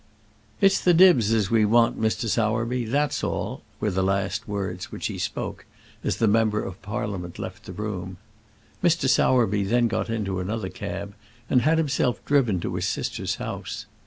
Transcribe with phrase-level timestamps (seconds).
[0.61, 2.27] "It's the dibs as we want, Mr.
[2.27, 5.63] Sowerby; that's all," were the last words which he spoke
[6.03, 8.17] as the member of Parliament left the room.
[8.83, 9.07] Mr.
[9.07, 11.13] Sowerby then got into another cab,
[11.51, 13.85] and had himself driven to his sister's house.